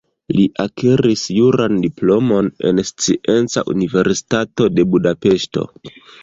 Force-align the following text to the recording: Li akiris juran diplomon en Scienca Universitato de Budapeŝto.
Li 0.35 0.43
akiris 0.61 1.25
juran 1.39 1.77
diplomon 1.83 2.49
en 2.71 2.81
Scienca 2.93 3.65
Universitato 3.75 4.69
de 4.79 4.87
Budapeŝto. 4.97 5.69